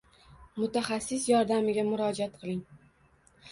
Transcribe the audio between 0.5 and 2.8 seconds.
mutaxassis yordamiga murojaat qiling.